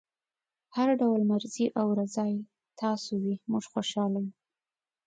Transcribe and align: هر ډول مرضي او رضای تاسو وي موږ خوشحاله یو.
هر 0.75 0.89
ډول 1.01 1.21
مرضي 1.31 1.65
او 1.79 1.87
رضای 1.99 2.33
تاسو 2.81 3.11
وي 3.23 3.35
موږ 3.51 3.63
خوشحاله 3.73 4.19
یو. 4.25 4.33